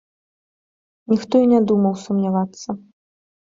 [1.13, 2.69] Ніхто і не думаў сумнявацца.